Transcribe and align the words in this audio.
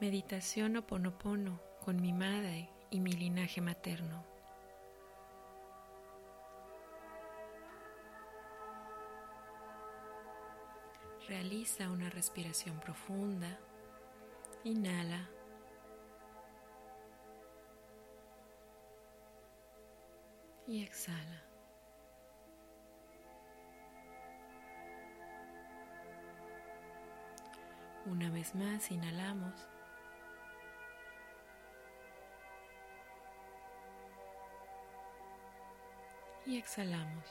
Meditación 0.00 0.78
Oponopono 0.78 1.60
con 1.84 2.00
mi 2.00 2.14
madre 2.14 2.70
y 2.88 3.00
mi 3.00 3.12
linaje 3.12 3.60
materno. 3.60 4.24
Realiza 11.28 11.90
una 11.90 12.08
respiración 12.08 12.80
profunda. 12.80 13.58
Inhala. 14.64 15.28
Y 20.66 20.82
exhala. 20.82 21.44
Una 28.06 28.30
vez 28.30 28.54
más, 28.54 28.90
inhalamos. 28.90 29.68
Y 36.50 36.58
exhalamos. 36.58 37.24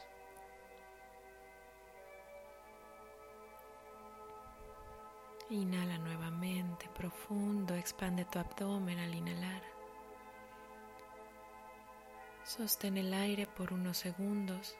Inhala 5.49 5.97
nuevamente, 5.97 6.87
profundo, 6.95 7.75
expande 7.75 8.23
tu 8.25 8.39
abdomen 8.39 8.97
al 8.97 9.13
inhalar. 9.13 9.61
Sostén 12.45 12.97
el 12.97 13.13
aire 13.13 13.45
por 13.45 13.73
unos 13.73 13.97
segundos 13.97 14.77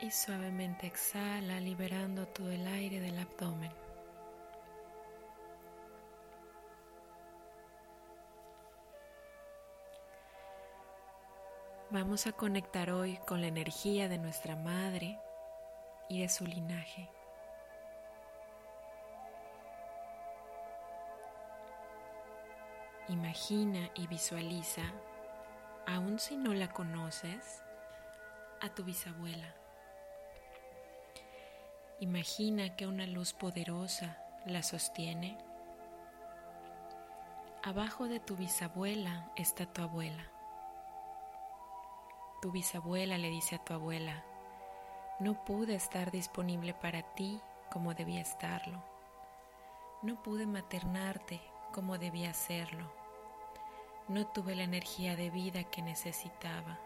y 0.00 0.10
suavemente 0.10 0.86
exhala 0.86 1.58
liberando 1.58 2.28
todo 2.28 2.50
el 2.50 2.66
aire 2.66 3.00
del 3.00 3.18
abdomen. 3.18 3.81
Vamos 11.92 12.26
a 12.26 12.32
conectar 12.32 12.90
hoy 12.90 13.18
con 13.26 13.42
la 13.42 13.48
energía 13.48 14.08
de 14.08 14.16
nuestra 14.16 14.56
madre 14.56 15.20
y 16.08 16.22
de 16.22 16.30
su 16.30 16.46
linaje. 16.46 17.10
Imagina 23.08 23.90
y 23.94 24.06
visualiza, 24.06 24.80
aun 25.86 26.18
si 26.18 26.38
no 26.38 26.54
la 26.54 26.72
conoces, 26.72 27.62
a 28.62 28.70
tu 28.70 28.84
bisabuela. 28.84 29.54
Imagina 32.00 32.74
que 32.74 32.86
una 32.86 33.06
luz 33.06 33.34
poderosa 33.34 34.16
la 34.46 34.62
sostiene. 34.62 35.36
Abajo 37.62 38.08
de 38.08 38.18
tu 38.18 38.34
bisabuela 38.34 39.30
está 39.36 39.66
tu 39.66 39.82
abuela. 39.82 40.31
Tu 42.42 42.50
bisabuela 42.50 43.18
le 43.18 43.30
dice 43.30 43.54
a 43.54 43.64
tu 43.64 43.72
abuela, 43.72 44.24
no 45.20 45.44
pude 45.44 45.76
estar 45.76 46.10
disponible 46.10 46.74
para 46.74 47.14
ti 47.14 47.40
como 47.70 47.94
debía 47.94 48.20
estarlo. 48.20 48.82
No 50.02 50.20
pude 50.24 50.44
maternarte 50.44 51.40
como 51.72 51.98
debía 51.98 52.30
hacerlo. 52.30 52.92
No 54.08 54.26
tuve 54.26 54.56
la 54.56 54.64
energía 54.64 55.14
de 55.14 55.30
vida 55.30 55.62
que 55.62 55.82
necesitaba. 55.82 56.80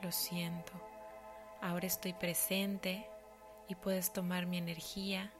Lo 0.00 0.10
siento. 0.10 0.72
Ahora 1.60 1.86
estoy 1.86 2.14
presente 2.14 3.06
y 3.68 3.74
puedes 3.74 4.14
tomar 4.14 4.46
mi 4.46 4.56
energía 4.56 5.30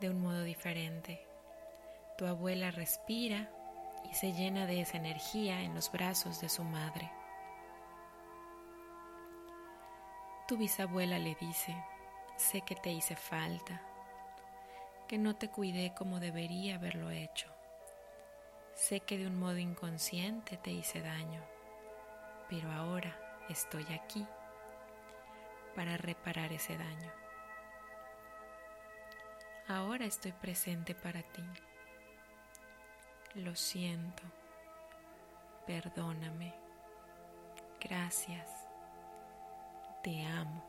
de 0.00 0.10
un 0.10 0.20
modo 0.20 0.42
diferente. 0.42 1.24
Tu 2.18 2.26
abuela 2.26 2.72
respira 2.72 3.52
y 4.10 4.14
se 4.14 4.32
llena 4.32 4.66
de 4.66 4.80
esa 4.80 4.96
energía 4.96 5.62
en 5.62 5.76
los 5.76 5.92
brazos 5.92 6.40
de 6.40 6.48
su 6.48 6.64
madre. 6.64 7.08
Tu 10.46 10.58
bisabuela 10.58 11.18
le 11.18 11.34
dice, 11.36 11.74
sé 12.36 12.60
que 12.60 12.74
te 12.74 12.90
hice 12.90 13.16
falta, 13.16 13.80
que 15.08 15.16
no 15.16 15.36
te 15.36 15.48
cuidé 15.48 15.94
como 15.94 16.20
debería 16.20 16.74
haberlo 16.74 17.10
hecho. 17.10 17.48
Sé 18.74 19.00
que 19.00 19.16
de 19.16 19.26
un 19.26 19.38
modo 19.38 19.56
inconsciente 19.56 20.58
te 20.58 20.70
hice 20.70 21.00
daño, 21.00 21.42
pero 22.50 22.70
ahora 22.72 23.16
estoy 23.48 23.86
aquí 23.94 24.26
para 25.74 25.96
reparar 25.96 26.52
ese 26.52 26.76
daño. 26.76 27.12
Ahora 29.66 30.04
estoy 30.04 30.32
presente 30.32 30.94
para 30.94 31.22
ti. 31.22 31.44
Lo 33.34 33.54
siento. 33.56 34.22
Perdóname. 35.66 36.54
Gracias 37.80 38.63
te 40.04 40.22
amo. 40.26 40.62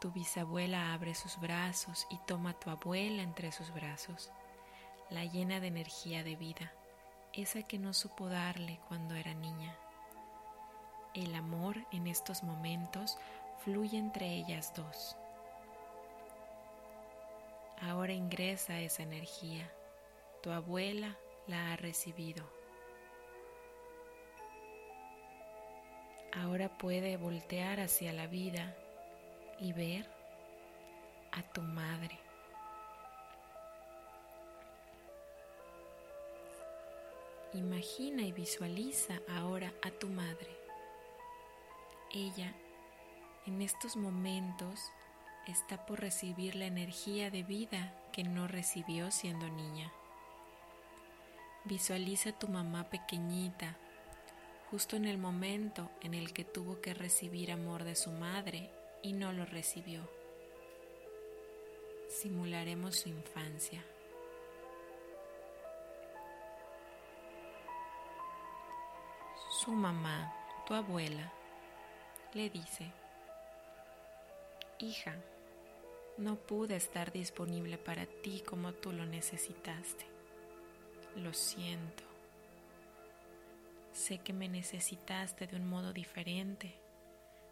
Tu 0.00 0.12
bisabuela 0.12 0.94
abre 0.94 1.12
sus 1.16 1.40
brazos 1.40 2.06
y 2.08 2.18
toma 2.18 2.50
a 2.50 2.60
tu 2.60 2.70
abuela 2.70 3.20
entre 3.20 3.50
sus 3.50 3.74
brazos, 3.74 4.30
la 5.10 5.24
llena 5.24 5.58
de 5.58 5.66
energía 5.66 6.22
de 6.22 6.36
vida, 6.36 6.72
esa 7.32 7.64
que 7.64 7.80
no 7.80 7.92
supo 7.92 8.28
darle 8.28 8.78
cuando 8.86 9.16
era 9.16 9.34
niña. 9.34 9.76
El 11.14 11.34
amor 11.34 11.76
en 11.90 12.06
estos 12.06 12.44
momentos 12.44 13.18
fluye 13.64 13.98
entre 13.98 14.26
ellas 14.28 14.72
dos. 14.76 15.16
Ahora 17.82 18.12
ingresa 18.12 18.78
esa 18.78 19.02
energía. 19.02 19.68
Tu 20.44 20.52
abuela 20.52 21.18
la 21.48 21.72
ha 21.72 21.76
recibido. 21.76 22.48
Ahora 26.42 26.68
puede 26.68 27.16
voltear 27.16 27.78
hacia 27.78 28.12
la 28.12 28.26
vida 28.26 28.74
y 29.60 29.72
ver 29.72 30.04
a 31.30 31.42
tu 31.42 31.62
madre. 31.62 32.18
Imagina 37.52 38.22
y 38.22 38.32
visualiza 38.32 39.20
ahora 39.28 39.72
a 39.82 39.90
tu 39.92 40.08
madre. 40.08 40.50
Ella 42.12 42.52
en 43.46 43.62
estos 43.62 43.96
momentos 43.96 44.80
está 45.46 45.86
por 45.86 46.00
recibir 46.00 46.56
la 46.56 46.66
energía 46.66 47.30
de 47.30 47.44
vida 47.44 47.94
que 48.12 48.24
no 48.24 48.48
recibió 48.48 49.12
siendo 49.12 49.48
niña. 49.48 49.92
Visualiza 51.64 52.30
a 52.30 52.38
tu 52.38 52.48
mamá 52.48 52.90
pequeñita 52.90 53.76
justo 54.74 54.96
en 54.96 55.04
el 55.04 55.18
momento 55.18 55.88
en 56.00 56.14
el 56.14 56.32
que 56.32 56.42
tuvo 56.42 56.80
que 56.80 56.94
recibir 56.94 57.52
amor 57.52 57.84
de 57.84 57.94
su 57.94 58.10
madre 58.10 58.68
y 59.02 59.12
no 59.12 59.32
lo 59.32 59.46
recibió. 59.46 60.00
Simularemos 62.08 62.96
su 62.96 63.08
infancia. 63.08 63.84
Su 69.60 69.70
mamá, 69.70 70.34
tu 70.66 70.74
abuela, 70.74 71.32
le 72.32 72.50
dice, 72.50 72.90
hija, 74.80 75.14
no 76.18 76.34
pude 76.34 76.74
estar 76.74 77.12
disponible 77.12 77.78
para 77.78 78.06
ti 78.06 78.42
como 78.44 78.72
tú 78.72 78.90
lo 78.90 79.06
necesitaste. 79.06 80.04
Lo 81.14 81.32
siento. 81.32 82.13
Sé 84.04 84.18
que 84.18 84.34
me 84.34 84.50
necesitaste 84.50 85.46
de 85.46 85.56
un 85.56 85.66
modo 85.66 85.94
diferente. 85.94 86.78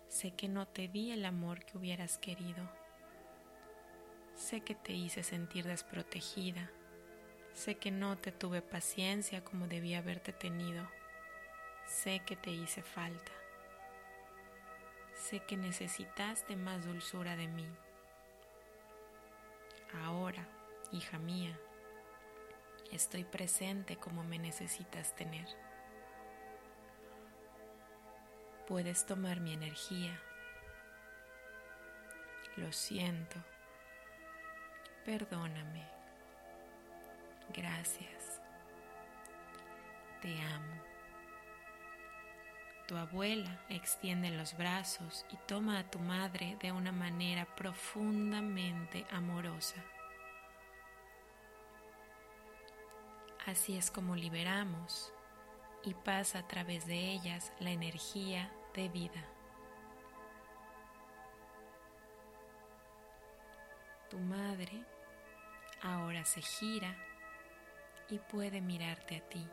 Sé 0.09 0.33
que 0.33 0.49
no 0.49 0.69
te 0.69 0.87
di 0.87 1.11
el 1.11 1.25
amor 1.25 1.65
que 1.65 1.79
hubieras 1.79 2.19
querido. 2.19 2.71
Sé 4.35 4.61
que 4.61 4.75
te 4.75 4.93
hice 4.93 5.23
sentir 5.23 5.65
desprotegida. 5.67 6.71
Sé 7.55 7.77
que 7.77 7.91
no 7.91 8.19
te 8.19 8.33
tuve 8.33 8.61
paciencia 8.61 9.43
como 9.43 9.67
debía 9.67 10.01
haberte 10.01 10.35
tenido. 10.35 10.87
Sé 11.87 12.21
que 12.21 12.37
te 12.37 12.51
hice 12.51 12.83
falta. 12.83 13.33
Sé 15.15 15.41
que 15.41 15.57
necesitaste 15.57 16.55
más 16.55 16.85
dulzura 16.85 17.35
de 17.35 17.49
mí. 17.49 17.67
Ahora, 20.05 20.47
hija 20.93 21.19
mía, 21.19 21.59
estoy 22.91 23.25
presente 23.25 23.97
como 23.97 24.23
me 24.23 24.39
necesitas 24.39 25.17
tener. 25.17 25.49
Puedes 28.67 29.05
tomar 29.07 29.41
mi 29.41 29.53
energía. 29.53 30.19
Lo 32.57 32.71
siento. 32.73 33.37
Perdóname. 35.05 35.85
Gracias. 37.53 38.41
Te 40.21 40.41
amo. 40.41 40.83
Tu 42.87 42.97
abuela 42.97 43.65
extiende 43.69 44.31
los 44.31 44.57
brazos 44.57 45.25
y 45.31 45.37
toma 45.49 45.79
a 45.79 45.91
tu 45.91 45.99
madre 45.99 46.57
de 46.61 46.73
una 46.73 46.93
manera 46.93 47.47
profundamente 47.57 49.07
amorosa. 49.11 49.83
Así 53.47 53.77
es 53.77 53.91
como 53.91 54.15
liberamos 54.15 55.13
y 55.85 55.95
pasa 55.95 56.41
a 56.41 56.49
través 56.49 56.87
de 56.87 57.13
ellas 57.13 57.53
la 57.59 57.71
energía 57.71 58.51
de 58.75 58.89
vida. 58.89 59.25
Tu 64.09 64.19
madre 64.19 64.85
ahora 65.83 66.25
se 66.25 66.43
gira 66.43 66.97
y 68.09 68.19
puede 68.19 68.61
mirarte 68.61 69.17
a 69.17 69.29
ti. 69.29 69.49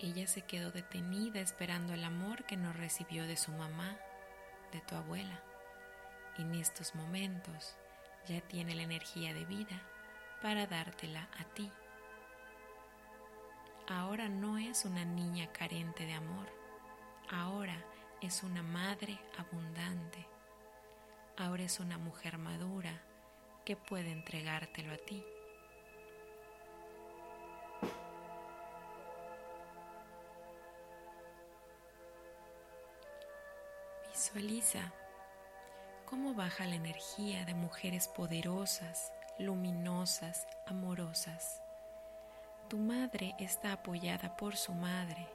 Ella 0.00 0.26
se 0.26 0.42
quedó 0.42 0.70
detenida 0.70 1.40
esperando 1.40 1.94
el 1.94 2.04
amor 2.04 2.44
que 2.44 2.56
no 2.56 2.72
recibió 2.72 3.26
de 3.26 3.36
su 3.36 3.52
mamá, 3.52 3.96
de 4.72 4.80
tu 4.80 4.96
abuela. 4.96 5.40
En 6.36 6.54
estos 6.54 6.94
momentos 6.94 7.76
ya 8.26 8.40
tiene 8.42 8.74
la 8.74 8.82
energía 8.82 9.32
de 9.32 9.44
vida 9.46 9.80
para 10.42 10.66
dártela 10.66 11.28
a 11.38 11.44
ti. 11.54 11.70
Ahora 13.88 14.28
no 14.28 14.56
es 14.58 14.84
una 14.84 15.04
niña 15.04 15.52
carente 15.52 16.06
de 16.06 16.14
amor, 16.14 16.46
ahora 17.30 17.76
es 18.20 18.42
una 18.42 18.62
madre 18.62 19.18
abundante, 19.36 20.26
ahora 21.36 21.64
es 21.64 21.80
una 21.80 21.98
mujer 21.98 22.38
madura 22.38 23.02
que 23.64 23.76
puede 23.76 24.10
entregártelo 24.10 24.92
a 24.92 24.96
ti. 24.96 25.24
Visualiza 34.10 34.92
cómo 36.06 36.34
baja 36.34 36.66
la 36.66 36.76
energía 36.76 37.44
de 37.44 37.54
mujeres 37.54 38.08
poderosas, 38.08 39.12
luminosas, 39.38 40.46
amorosas. 40.66 41.60
Tu 42.68 42.78
madre 42.78 43.34
está 43.38 43.72
apoyada 43.72 44.36
por 44.36 44.56
su 44.56 44.72
madre. 44.72 45.28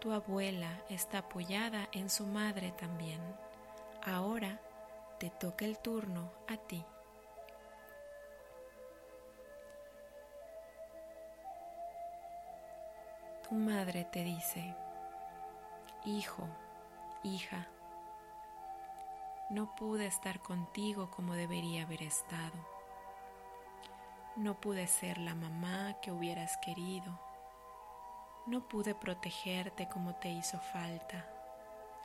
Tu 0.00 0.12
abuela 0.12 0.70
está 0.88 1.18
apoyada 1.18 1.88
en 1.92 2.08
su 2.10 2.26
madre 2.26 2.72
también. 2.72 3.20
Ahora 4.04 4.60
te 5.18 5.30
toca 5.30 5.64
el 5.64 5.78
turno 5.78 6.32
a 6.48 6.56
ti. 6.56 6.84
Tu 13.48 13.54
madre 13.54 14.04
te 14.04 14.24
dice, 14.24 14.76
hijo, 16.04 16.46
hija, 17.22 17.66
no 19.50 19.74
pude 19.74 20.06
estar 20.06 20.40
contigo 20.40 21.10
como 21.10 21.34
debería 21.34 21.84
haber 21.84 22.02
estado. 22.02 22.77
No 24.38 24.60
pude 24.60 24.86
ser 24.86 25.18
la 25.18 25.34
mamá 25.34 25.96
que 26.00 26.12
hubieras 26.12 26.56
querido. 26.58 27.18
No 28.46 28.68
pude 28.68 28.94
protegerte 28.94 29.88
como 29.88 30.14
te 30.14 30.28
hizo 30.28 30.60
falta. 30.60 31.28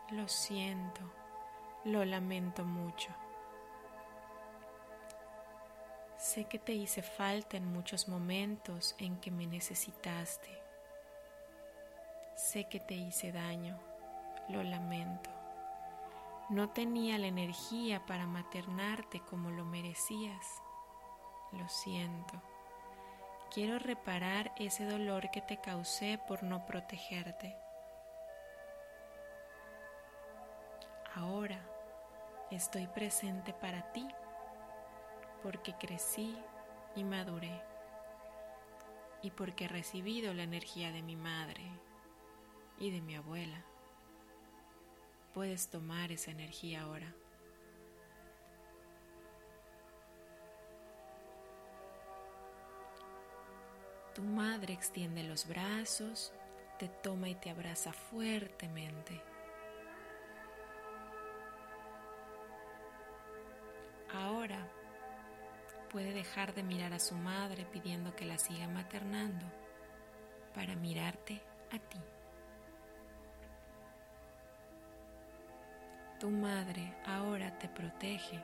Lo 0.10 0.28
siento, 0.28 1.02
lo 1.84 2.04
lamento 2.04 2.66
mucho. 2.66 3.10
Sé 6.18 6.46
que 6.46 6.58
te 6.58 6.74
hice 6.74 7.04
falta 7.04 7.56
en 7.56 7.72
muchos 7.72 8.08
momentos 8.08 8.96
en 8.98 9.18
que 9.18 9.30
me 9.30 9.46
necesitaste. 9.46 10.50
Sé 12.36 12.68
que 12.68 12.80
te 12.80 12.96
hice 12.96 13.32
daño, 13.32 13.78
lo 14.50 14.64
lamento. 14.64 15.30
No 16.50 16.72
tenía 16.72 17.20
la 17.20 17.28
energía 17.28 18.04
para 18.08 18.26
maternarte 18.26 19.20
como 19.20 19.52
lo 19.52 19.66
merecías. 19.66 20.64
Lo 21.54 21.68
siento. 21.70 22.42
Quiero 23.52 23.80
reparar 23.80 24.52
ese 24.58 24.86
dolor 24.86 25.30
que 25.32 25.42
te 25.42 25.58
causé 25.58 26.20
por 26.28 26.44
no 26.44 26.66
protegerte. 26.66 27.56
Ahora 31.16 31.60
estoy 32.50 32.88
presente 32.88 33.54
para 33.54 33.92
ti 33.94 34.08
porque 35.44 35.74
crecí 35.74 36.36
y 36.96 37.04
maduré 37.04 37.62
y 39.22 39.32
porque 39.32 39.66
he 39.66 39.68
recibido 39.68 40.34
la 40.34 40.44
energía 40.44 40.92
de 40.92 41.04
mi 41.04 41.16
madre 41.16 41.64
y 42.80 42.90
de 42.90 43.02
mi 43.02 43.16
abuela 43.16 43.64
puedes 45.34 45.70
tomar 45.70 46.12
esa 46.12 46.32
energía 46.32 46.84
ahora. 46.84 47.14
Tu 54.14 54.22
madre 54.22 54.74
extiende 54.74 55.24
los 55.24 55.48
brazos, 55.48 56.34
te 56.78 56.88
toma 56.88 57.30
y 57.30 57.36
te 57.36 57.50
abraza 57.50 57.92
fuertemente. 57.92 59.22
Ahora 64.14 64.68
puede 65.90 66.14
dejar 66.14 66.54
de 66.54 66.62
mirar 66.62 66.94
a 66.94 67.00
su 67.00 67.16
madre 67.16 67.66
pidiendo 67.66 68.16
que 68.16 68.26
la 68.26 68.38
siga 68.38 68.68
maternando 68.68 69.46
para 70.54 70.76
mirarte 70.76 71.42
a 71.72 71.80
ti. 71.80 72.00
Tu 76.20 76.30
madre 76.30 76.94
ahora 77.06 77.58
te 77.58 77.68
protege. 77.68 78.44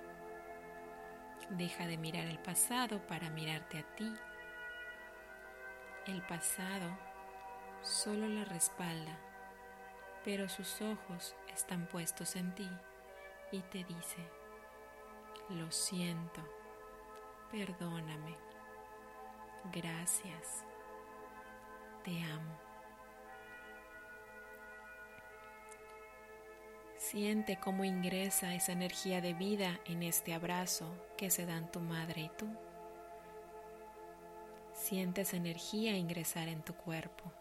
Deja 1.51 1.87
de 1.87 1.97
mirar 1.97 2.25
el 2.25 2.39
pasado 2.39 3.05
para 3.07 3.29
mirarte 3.29 3.79
a 3.79 3.95
ti. 3.95 4.11
El 6.09 6.23
pasado 6.23 6.89
solo 7.83 8.27
la 8.27 8.43
respalda, 8.43 9.15
pero 10.25 10.49
sus 10.49 10.81
ojos 10.81 11.35
están 11.53 11.85
puestos 11.85 12.35
en 12.35 12.55
ti 12.55 12.67
y 13.51 13.61
te 13.61 13.83
dice, 13.83 14.27
lo 15.49 15.69
siento, 15.71 16.41
perdóname, 17.51 18.35
gracias, 19.71 20.65
te 22.03 22.23
amo. 22.23 22.57
Siente 26.97 27.59
cómo 27.59 27.83
ingresa 27.83 28.55
esa 28.55 28.71
energía 28.71 29.21
de 29.21 29.35
vida 29.35 29.79
en 29.85 30.01
este 30.01 30.33
abrazo 30.33 30.91
que 31.19 31.29
se 31.29 31.45
dan 31.45 31.71
tu 31.71 31.79
madre 31.81 32.21
y 32.21 32.29
tú. 32.29 32.47
Siente 34.89 35.21
esa 35.21 35.37
energía 35.37 35.95
ingresar 35.95 36.47
en 36.47 36.63
tu 36.63 36.73
cuerpo. 36.73 37.31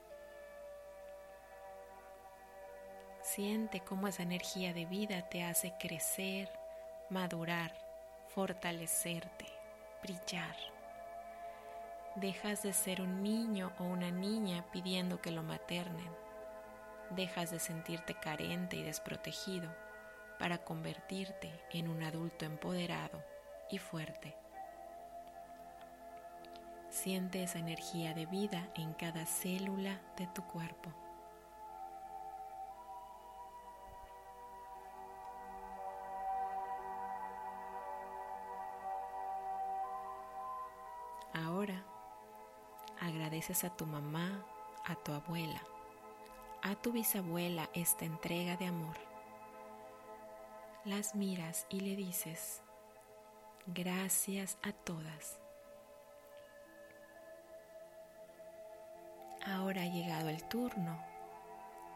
Siente 3.22 3.80
cómo 3.80 4.06
esa 4.06 4.22
energía 4.22 4.74
de 4.74 4.84
vida 4.84 5.30
te 5.30 5.42
hace 5.42 5.72
crecer, 5.80 6.50
madurar, 7.08 7.74
fortalecerte, 8.34 9.46
brillar. 10.02 10.56
Dejas 12.16 12.64
de 12.64 12.74
ser 12.74 13.00
un 13.00 13.22
niño 13.22 13.72
o 13.78 13.84
una 13.84 14.10
niña 14.10 14.66
pidiendo 14.70 15.22
que 15.22 15.30
lo 15.30 15.42
maternen 15.42 16.12
dejas 17.08 17.50
de 17.50 17.58
sentirte 17.58 18.12
carente 18.12 18.76
y 18.76 18.82
desprotegido 18.82 19.74
para 20.38 20.58
convertirte 20.58 21.50
en 21.70 21.88
un 21.88 22.02
adulto 22.02 22.44
empoderado 22.44 23.24
y 23.70 23.78
fuerte. 23.78 24.36
Siente 27.02 27.44
esa 27.44 27.60
energía 27.60 28.12
de 28.12 28.26
vida 28.26 28.72
en 28.74 28.92
cada 28.92 29.24
célula 29.24 30.00
de 30.16 30.26
tu 30.26 30.42
cuerpo. 30.42 30.90
Ahora 41.32 41.84
agradeces 43.00 43.62
a 43.62 43.70
tu 43.70 43.86
mamá, 43.86 44.44
a 44.84 44.96
tu 44.96 45.12
abuela, 45.12 45.62
a 46.62 46.74
tu 46.74 46.90
bisabuela 46.90 47.70
esta 47.74 48.06
entrega 48.06 48.56
de 48.56 48.66
amor. 48.66 48.96
Las 50.84 51.14
miras 51.14 51.64
y 51.68 51.78
le 51.78 51.94
dices, 51.94 52.60
gracias 53.68 54.58
a 54.64 54.72
todas. 54.72 55.38
Ahora 59.48 59.82
ha 59.82 59.86
llegado 59.86 60.28
el 60.28 60.42
turno 60.44 60.98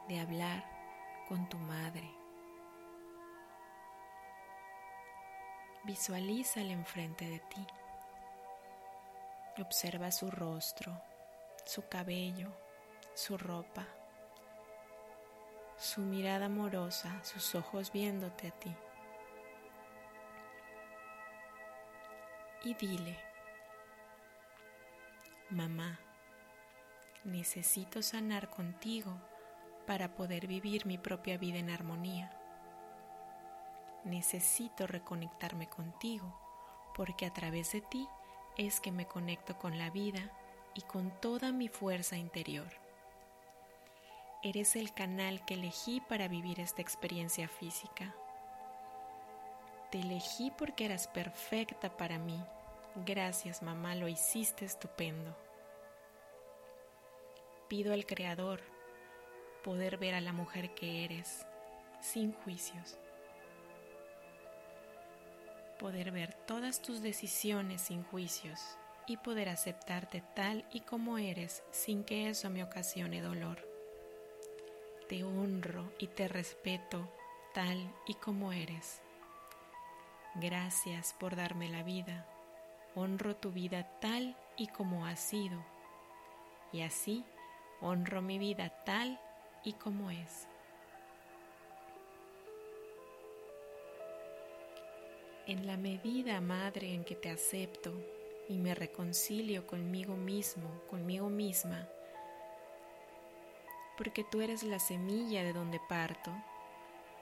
de 0.08 0.20
hablar 0.20 0.64
con 1.28 1.48
tu 1.48 1.58
madre. 1.58 2.10
Visualízala 5.84 6.72
enfrente 6.72 7.28
de 7.28 7.38
ti. 7.40 7.66
Observa 9.58 10.10
su 10.10 10.30
rostro, 10.30 11.00
su 11.64 11.88
cabello, 11.88 12.52
su 13.14 13.36
ropa 13.36 13.86
su 15.76 16.00
mirada 16.00 16.46
amorosa, 16.46 17.24
sus 17.24 17.56
ojos 17.56 17.90
viéndote 17.90 18.48
a 18.48 18.50
ti. 18.52 18.72
y 22.64 22.74
dile, 22.74 23.18
mamá, 25.50 25.98
necesito 27.24 28.02
sanar 28.02 28.50
contigo 28.50 29.16
para 29.86 30.14
poder 30.14 30.46
vivir 30.46 30.86
mi 30.86 30.98
propia 30.98 31.38
vida 31.38 31.58
en 31.58 31.70
armonía. 31.70 32.30
Necesito 34.04 34.86
reconectarme 34.86 35.68
contigo 35.68 36.38
porque 36.96 37.26
a 37.26 37.32
través 37.32 37.72
de 37.72 37.80
ti 37.80 38.08
es 38.56 38.80
que 38.80 38.92
me 38.92 39.06
conecto 39.06 39.58
con 39.58 39.78
la 39.78 39.90
vida 39.90 40.30
y 40.74 40.82
con 40.82 41.10
toda 41.20 41.52
mi 41.52 41.68
fuerza 41.68 42.16
interior. 42.16 42.68
Eres 44.42 44.74
el 44.74 44.92
canal 44.92 45.44
que 45.44 45.54
elegí 45.54 46.00
para 46.00 46.26
vivir 46.26 46.58
esta 46.58 46.82
experiencia 46.82 47.48
física. 47.48 48.14
Te 49.90 50.00
elegí 50.00 50.50
porque 50.58 50.86
eras 50.86 51.06
perfecta 51.06 51.96
para 51.96 52.18
mí. 52.18 52.42
Gracias 53.06 53.62
mamá, 53.62 53.94
lo 53.94 54.08
hiciste 54.08 54.64
estupendo. 54.64 55.36
Pido 57.72 57.94
al 57.94 58.04
Creador 58.04 58.60
poder 59.64 59.96
ver 59.96 60.14
a 60.14 60.20
la 60.20 60.34
mujer 60.34 60.74
que 60.74 61.06
eres 61.06 61.46
sin 62.02 62.34
juicios 62.34 62.98
poder 65.78 66.10
ver 66.10 66.34
todas 66.46 66.82
tus 66.82 67.00
decisiones 67.00 67.80
sin 67.80 68.04
juicios 68.04 68.60
y 69.06 69.16
poder 69.16 69.48
aceptarte 69.48 70.22
tal 70.36 70.66
y 70.70 70.80
como 70.80 71.16
eres 71.16 71.64
sin 71.70 72.04
que 72.04 72.28
eso 72.28 72.50
me 72.50 72.62
ocasione 72.62 73.22
dolor. 73.22 73.66
Te 75.08 75.24
honro 75.24 75.94
y 75.98 76.08
te 76.08 76.28
respeto 76.28 77.10
tal 77.54 77.90
y 78.06 78.16
como 78.16 78.52
eres. 78.52 79.00
Gracias 80.34 81.14
por 81.18 81.36
darme 81.36 81.70
la 81.70 81.82
vida. 81.82 82.28
Honro 82.94 83.34
tu 83.34 83.50
vida 83.50 83.98
tal 83.98 84.36
y 84.58 84.66
como 84.66 85.06
ha 85.06 85.16
sido. 85.16 85.64
Y 86.70 86.82
así 86.82 87.24
honro 87.82 88.22
mi 88.22 88.38
vida 88.38 88.70
tal 88.84 89.20
y 89.64 89.74
como 89.74 90.10
es. 90.10 90.46
En 95.46 95.66
la 95.66 95.76
medida, 95.76 96.40
Madre, 96.40 96.94
en 96.94 97.04
que 97.04 97.16
te 97.16 97.28
acepto 97.28 97.92
y 98.48 98.58
me 98.58 98.74
reconcilio 98.74 99.66
conmigo 99.66 100.14
mismo, 100.14 100.70
conmigo 100.88 101.28
misma, 101.28 101.88
porque 103.98 104.24
tú 104.24 104.40
eres 104.40 104.62
la 104.62 104.78
semilla 104.78 105.42
de 105.42 105.52
donde 105.52 105.80
parto 105.88 106.32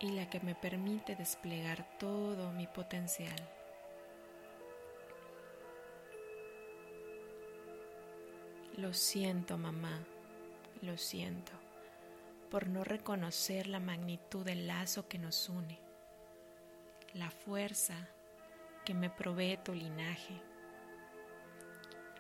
y 0.01 0.13
la 0.13 0.29
que 0.29 0.41
me 0.41 0.55
permite 0.55 1.17
desplegar 1.17 1.99
todo 1.99 2.53
mi 2.53 2.67
potencial. 2.67 3.37
Lo 8.77 8.95
siento, 8.95 9.59
mamá, 9.59 10.07
lo 10.83 10.97
siento, 10.97 11.53
por 12.51 12.69
no 12.69 12.85
reconocer 12.85 13.67
la 13.67 13.81
magnitud 13.81 14.45
del 14.45 14.67
lazo 14.67 15.09
que 15.09 15.19
nos 15.19 15.49
une 15.49 15.91
la 17.15 17.31
fuerza 17.31 17.97
que 18.85 18.95
me 18.95 19.11
provee 19.11 19.59
tu 19.65 19.75
linaje. 19.75 20.41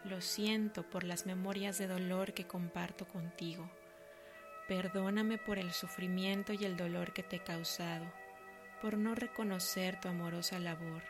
Lo 0.04 0.20
siento 0.20 0.82
por 0.82 1.04
las 1.04 1.26
memorias 1.26 1.78
de 1.78 1.86
dolor 1.86 2.32
que 2.32 2.46
comparto 2.46 3.06
contigo. 3.06 3.70
Perdóname 4.66 5.38
por 5.38 5.58
el 5.58 5.72
sufrimiento 5.72 6.52
y 6.52 6.64
el 6.64 6.76
dolor 6.76 7.12
que 7.12 7.22
te 7.22 7.36
he 7.36 7.42
causado, 7.42 8.04
por 8.82 8.96
no 8.96 9.14
reconocer 9.14 10.00
tu 10.00 10.08
amorosa 10.08 10.58
labor, 10.58 11.02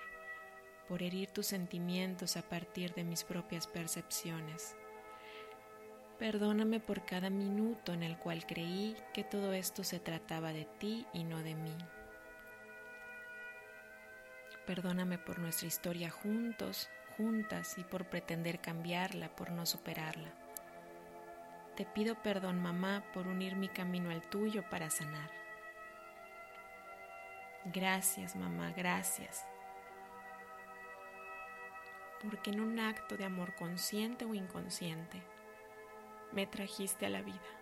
por 0.89 1.03
herir 1.03 1.31
tus 1.31 1.47
sentimientos 1.47 2.37
a 2.37 2.43
partir 2.43 2.93
de 2.95 3.05
mis 3.05 3.25
propias 3.25 3.67
percepciones. 3.67 4.77
Perdóname 6.21 6.81
por 6.81 7.07
cada 7.07 7.31
minuto 7.31 7.95
en 7.95 8.03
el 8.03 8.19
cual 8.19 8.45
creí 8.45 8.95
que 9.15 9.25
todo 9.25 9.55
esto 9.55 9.83
se 9.83 9.99
trataba 9.99 10.53
de 10.53 10.67
ti 10.67 11.07
y 11.15 11.25
no 11.25 11.39
de 11.43 11.55
mí. 11.55 11.75
Perdóname 14.67 15.17
por 15.17 15.39
nuestra 15.39 15.67
historia 15.67 16.11
juntos, 16.11 16.91
juntas 17.17 17.79
y 17.79 17.85
por 17.85 18.05
pretender 18.05 18.61
cambiarla, 18.61 19.35
por 19.35 19.51
no 19.51 19.65
superarla. 19.65 20.29
Te 21.75 21.87
pido 21.87 22.21
perdón, 22.23 22.61
mamá, 22.61 23.03
por 23.15 23.27
unir 23.27 23.57
mi 23.57 23.71
camino 23.71 24.11
al 24.11 24.21
tuyo 24.21 24.63
para 24.69 24.91
sanar. 24.91 25.31
Gracias, 27.65 28.37
mamá, 28.37 28.75
gracias. 28.77 29.47
Porque 32.23 32.51
en 32.51 32.61
un 32.61 32.79
acto 32.79 33.17
de 33.17 33.25
amor 33.25 33.55
consciente 33.55 34.27
o 34.27 34.35
inconsciente, 34.35 35.23
me 36.33 36.47
trajiste 36.47 37.07
a 37.07 37.11
la 37.11 37.23
vida. 37.23 37.61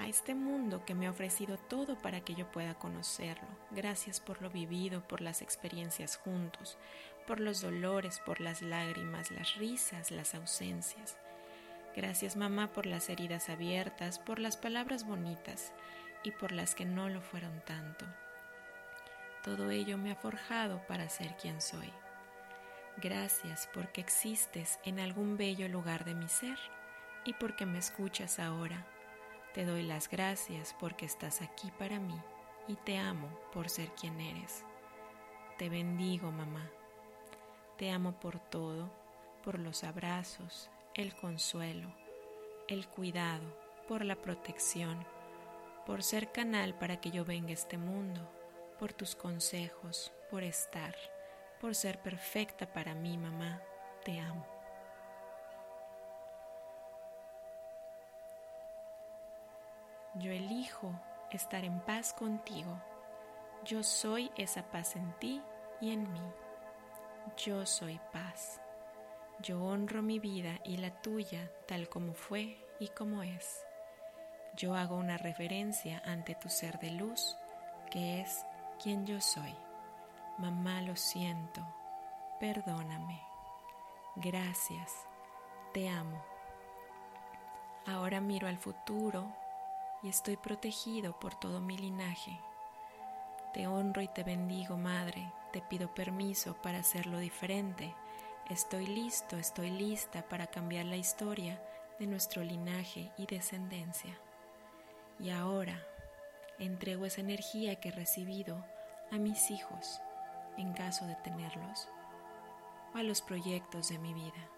a 0.00 0.08
este 0.08 0.34
mundo 0.34 0.82
que 0.86 0.94
me 0.94 1.06
ha 1.06 1.10
ofrecido 1.10 1.58
todo 1.58 1.94
para 1.98 2.22
que 2.22 2.34
yo 2.34 2.50
pueda 2.50 2.74
conocerlo. 2.74 3.46
Gracias 3.70 4.18
por 4.18 4.40
lo 4.40 4.48
vivido, 4.48 5.06
por 5.06 5.20
las 5.20 5.42
experiencias 5.42 6.16
juntos, 6.16 6.78
por 7.26 7.38
los 7.38 7.60
dolores, 7.60 8.18
por 8.24 8.40
las 8.40 8.62
lágrimas, 8.62 9.30
las 9.30 9.56
risas, 9.56 10.10
las 10.10 10.34
ausencias. 10.34 11.18
Gracias 11.94 12.34
mamá 12.34 12.68
por 12.68 12.86
las 12.86 13.10
heridas 13.10 13.50
abiertas, 13.50 14.18
por 14.18 14.38
las 14.38 14.56
palabras 14.56 15.06
bonitas 15.06 15.70
y 16.22 16.30
por 16.30 16.52
las 16.52 16.74
que 16.74 16.86
no 16.86 17.10
lo 17.10 17.20
fueron 17.20 17.60
tanto. 17.66 18.06
Todo 19.44 19.70
ello 19.70 19.98
me 19.98 20.12
ha 20.12 20.16
forjado 20.16 20.80
para 20.86 21.10
ser 21.10 21.36
quien 21.36 21.60
soy. 21.60 21.92
Gracias 23.00 23.68
porque 23.72 24.00
existes 24.00 24.78
en 24.84 25.00
algún 25.00 25.36
bello 25.36 25.68
lugar 25.68 26.04
de 26.04 26.14
mi 26.14 26.28
ser 26.28 26.58
y 27.24 27.32
porque 27.34 27.66
me 27.66 27.78
escuchas 27.78 28.38
ahora 28.38 28.86
te 29.54 29.64
doy 29.64 29.82
las 29.82 30.08
gracias 30.08 30.76
porque 30.78 31.04
estás 31.04 31.42
aquí 31.42 31.72
para 31.76 31.98
mí 31.98 32.14
y 32.68 32.76
te 32.76 32.98
amo 32.98 33.28
por 33.52 33.68
ser 33.68 33.88
quien 33.96 34.20
eres. 34.20 34.64
Te 35.58 35.68
bendigo, 35.68 36.30
mamá. 36.30 36.70
Te 37.76 37.90
amo 37.90 38.12
por 38.12 38.38
todo, 38.38 38.88
por 39.42 39.58
los 39.58 39.82
abrazos, 39.82 40.70
el 40.94 41.16
consuelo, 41.16 41.88
el 42.68 42.86
cuidado, 42.86 43.42
por 43.88 44.04
la 44.04 44.14
protección, 44.14 45.04
por 45.84 46.04
ser 46.04 46.30
canal 46.30 46.78
para 46.78 47.00
que 47.00 47.10
yo 47.10 47.24
venga 47.24 47.50
a 47.50 47.54
este 47.54 47.76
mundo, 47.76 48.30
por 48.78 48.92
tus 48.92 49.16
consejos, 49.16 50.12
por 50.30 50.44
estar, 50.44 50.94
por 51.60 51.74
ser 51.74 51.98
perfecta 51.98 52.66
para 52.66 52.94
mí, 52.94 53.18
mamá. 53.18 53.60
Te 54.04 54.18
amo. 54.18 54.46
Yo 60.14 60.32
elijo 60.32 60.92
estar 61.30 61.64
en 61.64 61.80
paz 61.80 62.14
contigo. 62.14 62.80
Yo 63.64 63.82
soy 63.82 64.30
esa 64.36 64.62
paz 64.70 64.96
en 64.96 65.12
ti 65.18 65.42
y 65.80 65.92
en 65.92 66.10
mí. 66.10 66.32
Yo 67.36 67.66
soy 67.66 68.00
paz. 68.12 68.60
Yo 69.40 69.62
honro 69.62 70.02
mi 70.02 70.18
vida 70.18 70.60
y 70.64 70.78
la 70.78 70.90
tuya 71.02 71.50
tal 71.66 71.88
como 71.88 72.14
fue 72.14 72.58
y 72.78 72.88
como 72.88 73.22
es. 73.22 73.64
Yo 74.56 74.74
hago 74.74 74.96
una 74.96 75.18
referencia 75.18 76.02
ante 76.04 76.34
tu 76.34 76.48
ser 76.48 76.78
de 76.80 76.90
luz, 76.90 77.36
que 77.90 78.20
es 78.20 78.44
quien 78.82 79.06
yo 79.06 79.20
soy. 79.20 79.54
Mamá, 80.40 80.80
lo 80.80 80.96
siento. 80.96 81.60
Perdóname. 82.40 83.20
Gracias. 84.16 85.06
Te 85.74 85.90
amo. 85.90 86.24
Ahora 87.86 88.22
miro 88.22 88.48
al 88.48 88.56
futuro 88.56 89.30
y 90.02 90.08
estoy 90.08 90.38
protegido 90.38 91.18
por 91.20 91.34
todo 91.34 91.60
mi 91.60 91.76
linaje. 91.76 92.40
Te 93.52 93.66
honro 93.66 94.00
y 94.00 94.08
te 94.08 94.24
bendigo, 94.24 94.78
Madre, 94.78 95.30
te 95.52 95.60
pido 95.60 95.92
permiso 95.92 96.54
para 96.54 96.78
hacerlo 96.78 97.18
diferente. 97.18 97.94
Estoy 98.48 98.86
listo, 98.86 99.36
estoy 99.36 99.68
lista 99.68 100.22
para 100.22 100.46
cambiar 100.46 100.86
la 100.86 100.96
historia 100.96 101.62
de 101.98 102.06
nuestro 102.06 102.42
linaje 102.42 103.12
y 103.18 103.26
descendencia. 103.26 104.18
Y 105.18 105.28
ahora 105.28 105.78
entrego 106.58 107.04
esa 107.04 107.20
energía 107.20 107.78
que 107.78 107.90
he 107.90 107.92
recibido 107.92 108.64
a 109.10 109.18
mis 109.18 109.50
hijos, 109.50 110.00
en 110.60 110.72
caso 110.72 111.06
de 111.06 111.14
tenerlos, 111.16 111.88
o 112.94 112.98
a 112.98 113.02
los 113.02 113.22
proyectos 113.22 113.88
de 113.88 113.98
mi 113.98 114.12
vida. 114.12 114.48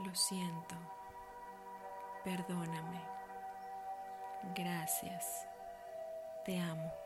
Lo 0.00 0.14
siento, 0.14 0.74
perdóname. 2.24 3.00
Gracias. 4.54 5.46
Te 6.44 6.58
amo. 6.58 7.03